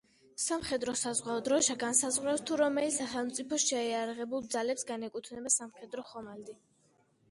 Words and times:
სამხედრო-საზღვაო 0.43 1.43
დროშა 1.49 1.75
განსაზღვრავს, 1.83 2.43
თუ 2.51 2.59
რომელი 2.63 2.97
სახელმწიფოს 2.97 3.69
შეიარაღებულ 3.69 4.53
ძალებს 4.59 4.91
განეკუთვნება 4.93 5.57
სამხედრო 5.61 6.13
ხომალდი. 6.13 6.63